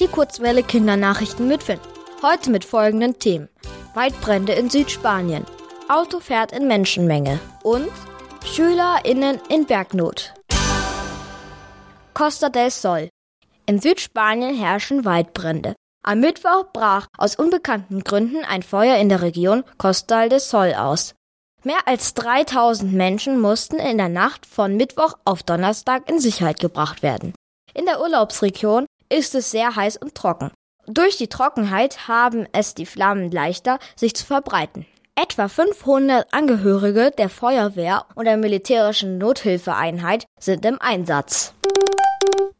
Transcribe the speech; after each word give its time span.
Die 0.00 0.08
Kurzwelle 0.08 0.62
Kindernachrichten 0.62 1.46
mit 1.46 1.62
Finn. 1.62 1.78
Heute 2.22 2.50
mit 2.50 2.64
folgenden 2.64 3.18
Themen. 3.18 3.50
Waldbrände 3.92 4.54
in 4.54 4.70
Südspanien. 4.70 5.44
Auto 5.90 6.20
fährt 6.20 6.52
in 6.52 6.66
Menschenmenge. 6.66 7.38
Und 7.62 7.90
SchülerInnen 8.42 9.38
in 9.50 9.66
Bergnot. 9.66 10.32
Costa 12.14 12.48
del 12.48 12.70
Sol. 12.70 13.10
In 13.66 13.78
Südspanien 13.78 14.54
herrschen 14.54 15.04
Waldbrände. 15.04 15.74
Am 16.02 16.20
Mittwoch 16.20 16.72
brach 16.72 17.08
aus 17.18 17.36
unbekannten 17.36 18.02
Gründen 18.02 18.42
ein 18.42 18.62
Feuer 18.62 18.96
in 18.96 19.10
der 19.10 19.20
Region 19.20 19.64
Costa 19.76 20.28
del 20.28 20.40
Sol 20.40 20.72
aus. 20.72 21.14
Mehr 21.62 21.86
als 21.86 22.14
3000 22.14 22.90
Menschen 22.94 23.38
mussten 23.38 23.76
in 23.76 23.98
der 23.98 24.08
Nacht 24.08 24.46
von 24.46 24.78
Mittwoch 24.78 25.18
auf 25.26 25.42
Donnerstag 25.42 26.08
in 26.08 26.20
Sicherheit 26.20 26.58
gebracht 26.58 27.02
werden. 27.02 27.34
In 27.74 27.84
der 27.84 28.00
Urlaubsregion 28.00 28.86
ist 29.10 29.34
es 29.34 29.50
sehr 29.50 29.76
heiß 29.76 29.98
und 29.98 30.14
trocken. 30.14 30.50
Durch 30.86 31.18
die 31.18 31.28
Trockenheit 31.28 32.08
haben 32.08 32.46
es 32.52 32.74
die 32.74 32.86
Flammen 32.86 33.30
leichter, 33.30 33.78
sich 33.96 34.14
zu 34.14 34.24
verbreiten. 34.24 34.86
Etwa 35.14 35.48
500 35.48 36.32
Angehörige 36.32 37.10
der 37.10 37.28
Feuerwehr 37.28 38.06
und 38.14 38.24
der 38.24 38.38
militärischen 38.38 39.18
Nothilfeeinheit 39.18 40.24
sind 40.38 40.64
im 40.64 40.80
Einsatz. 40.80 41.52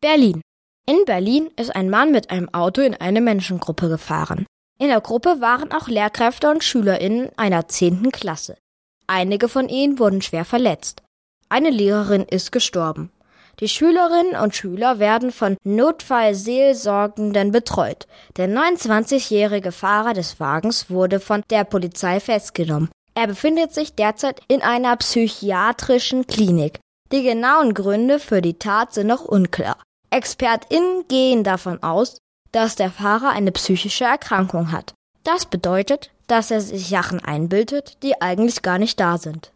Berlin. 0.00 0.40
In 0.88 1.04
Berlin 1.04 1.50
ist 1.56 1.74
ein 1.74 1.90
Mann 1.90 2.12
mit 2.12 2.30
einem 2.30 2.48
Auto 2.54 2.80
in 2.80 2.94
eine 2.94 3.20
Menschengruppe 3.20 3.88
gefahren. 3.88 4.46
In 4.78 4.88
der 4.88 5.00
Gruppe 5.00 5.40
waren 5.40 5.72
auch 5.72 5.88
Lehrkräfte 5.88 6.50
und 6.50 6.62
SchülerInnen 6.62 7.30
einer 7.36 7.68
zehnten 7.68 8.10
Klasse. 8.12 8.56
Einige 9.06 9.48
von 9.48 9.68
ihnen 9.68 9.98
wurden 9.98 10.22
schwer 10.22 10.44
verletzt. 10.44 11.02
Eine 11.48 11.70
Lehrerin 11.70 12.22
ist 12.22 12.52
gestorben. 12.52 13.10
Die 13.60 13.68
Schülerinnen 13.68 14.36
und 14.36 14.54
Schüler 14.54 14.98
werden 14.98 15.32
von 15.32 15.56
Notfallseelsorgenden 15.64 17.52
betreut. 17.52 18.06
Der 18.36 18.48
29-jährige 18.48 19.72
Fahrer 19.72 20.12
des 20.12 20.38
Wagens 20.38 20.90
wurde 20.90 21.20
von 21.20 21.42
der 21.48 21.64
Polizei 21.64 22.20
festgenommen. 22.20 22.90
Er 23.14 23.26
befindet 23.26 23.72
sich 23.72 23.94
derzeit 23.94 24.42
in 24.48 24.60
einer 24.60 24.94
psychiatrischen 24.96 26.26
Klinik. 26.26 26.80
Die 27.12 27.22
genauen 27.22 27.72
Gründe 27.72 28.18
für 28.18 28.42
die 28.42 28.58
Tat 28.58 28.92
sind 28.92 29.06
noch 29.06 29.24
unklar. 29.24 29.78
ExpertInnen 30.10 31.08
gehen 31.08 31.42
davon 31.42 31.82
aus, 31.82 32.18
dass 32.52 32.76
der 32.76 32.90
Fahrer 32.90 33.30
eine 33.30 33.52
psychische 33.52 34.04
Erkrankung 34.04 34.70
hat. 34.70 34.92
Das 35.24 35.46
bedeutet, 35.46 36.10
dass 36.26 36.50
er 36.50 36.60
sich 36.60 36.88
Sachen 36.88 37.24
einbildet, 37.24 38.02
die 38.02 38.20
eigentlich 38.20 38.60
gar 38.60 38.78
nicht 38.78 39.00
da 39.00 39.16
sind. 39.16 39.50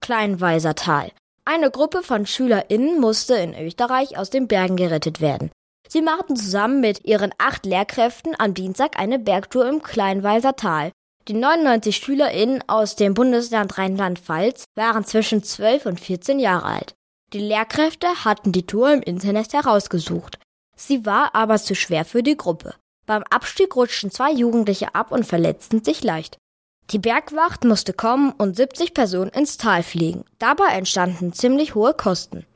Kleinweisertal. 0.00 1.10
Eine 1.48 1.70
Gruppe 1.70 2.02
von 2.02 2.26
SchülerInnen 2.26 3.00
musste 3.00 3.36
in 3.36 3.54
Österreich 3.54 4.18
aus 4.18 4.30
den 4.30 4.48
Bergen 4.48 4.74
gerettet 4.74 5.20
werden. 5.20 5.52
Sie 5.88 6.02
machten 6.02 6.34
zusammen 6.34 6.80
mit 6.80 7.04
ihren 7.04 7.32
acht 7.38 7.64
Lehrkräften 7.64 8.34
am 8.36 8.52
Dienstag 8.52 8.98
eine 8.98 9.20
Bergtour 9.20 9.68
im 9.68 9.80
Kleinweiser 9.80 10.56
Tal. 10.56 10.90
Die 11.28 11.34
99 11.34 11.96
SchülerInnen 11.98 12.64
aus 12.68 12.96
dem 12.96 13.14
Bundesland 13.14 13.78
Rheinland-Pfalz 13.78 14.64
waren 14.74 15.04
zwischen 15.04 15.44
12 15.44 15.86
und 15.86 16.00
14 16.00 16.40
Jahre 16.40 16.64
alt. 16.64 16.94
Die 17.32 17.38
Lehrkräfte 17.38 18.24
hatten 18.24 18.50
die 18.50 18.66
Tour 18.66 18.92
im 18.92 19.02
Internet 19.02 19.52
herausgesucht. 19.52 20.40
Sie 20.76 21.06
war 21.06 21.32
aber 21.36 21.58
zu 21.58 21.76
schwer 21.76 22.04
für 22.04 22.24
die 22.24 22.36
Gruppe. 22.36 22.74
Beim 23.06 23.22
Abstieg 23.30 23.76
rutschten 23.76 24.10
zwei 24.10 24.32
Jugendliche 24.32 24.96
ab 24.96 25.12
und 25.12 25.24
verletzten 25.24 25.84
sich 25.84 26.02
leicht. 26.02 26.38
Die 26.92 27.00
Bergwacht 27.00 27.64
musste 27.64 27.92
kommen 27.92 28.30
und 28.30 28.54
70 28.54 28.94
Personen 28.94 29.30
ins 29.30 29.56
Tal 29.56 29.82
fliegen. 29.82 30.24
Dabei 30.38 30.68
entstanden 30.68 31.32
ziemlich 31.32 31.74
hohe 31.74 31.94
Kosten. 31.94 32.46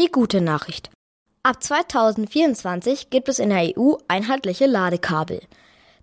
Die 0.00 0.10
gute 0.10 0.40
Nachricht. 0.40 0.90
Ab 1.44 1.62
2024 1.62 3.10
gibt 3.10 3.28
es 3.28 3.38
in 3.38 3.50
der 3.50 3.78
EU 3.78 3.94
einheitliche 4.08 4.66
Ladekabel. 4.66 5.40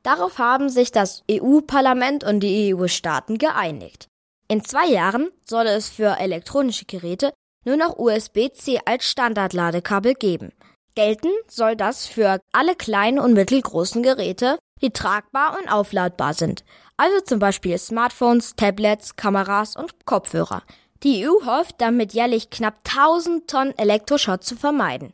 Darauf 0.01 0.37
haben 0.37 0.69
sich 0.69 0.93
das 0.93 1.23
EU-Parlament 1.29 2.23
und 2.23 2.39
die 2.39 2.73
EU-Staaten 2.73 3.37
geeinigt. 3.37 4.07
In 4.47 4.63
zwei 4.63 4.87
Jahren 4.87 5.29
soll 5.45 5.67
es 5.67 5.89
für 5.89 6.19
elektronische 6.19 6.85
Geräte 6.85 7.33
nur 7.65 7.77
noch 7.77 7.97
USB-C 7.97 8.79
als 8.85 9.09
Standardladekabel 9.09 10.13
geben. 10.13 10.51
Gelten 10.95 11.31
soll 11.47 11.75
das 11.75 12.07
für 12.07 12.39
alle 12.53 12.75
kleinen 12.75 13.19
und 13.19 13.33
mittelgroßen 13.33 14.01
Geräte, 14.01 14.57
die 14.81 14.91
tragbar 14.91 15.57
und 15.59 15.69
aufladbar 15.69 16.33
sind. 16.33 16.63
Also 16.95 17.19
zum 17.21 17.39
Beispiel 17.39 17.77
Smartphones, 17.77 18.55
Tablets, 18.55 19.17
Kameras 19.17 19.75
und 19.75 20.05
Kopfhörer. 20.05 20.63
Die 21.03 21.27
EU 21.27 21.45
hofft 21.45 21.75
damit 21.79 22.13
jährlich 22.13 22.49
knapp 22.49 22.77
1000 22.87 23.49
Tonnen 23.49 23.77
Elektroschrott 23.77 24.43
zu 24.43 24.55
vermeiden. 24.55 25.13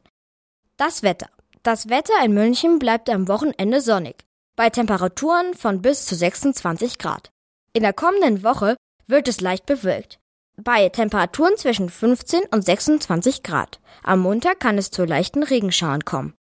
Das 0.77 1.01
Wetter. 1.01 1.29
Das 1.63 1.89
Wetter 1.89 2.13
in 2.23 2.33
München 2.33 2.79
bleibt 2.79 3.09
am 3.09 3.27
Wochenende 3.27 3.81
sonnig, 3.81 4.25
bei 4.55 4.69
Temperaturen 4.69 5.53
von 5.53 5.81
bis 5.81 6.05
zu 6.05 6.15
26 6.15 6.97
Grad. 6.97 7.29
In 7.73 7.83
der 7.83 7.93
kommenden 7.93 8.43
Woche 8.43 8.77
wird 9.07 9.27
es 9.27 9.41
leicht 9.41 9.65
bewölkt 9.65 10.20
bei 10.63 10.89
Temperaturen 10.89 11.57
zwischen 11.57 11.89
15 11.89 12.41
und 12.51 12.63
26 12.63 13.43
Grad. 13.43 13.79
Am 14.03 14.19
Montag 14.19 14.59
kann 14.59 14.77
es 14.77 14.91
zu 14.91 15.05
leichten 15.05 15.43
Regenschauern 15.43 16.05
kommen. 16.05 16.29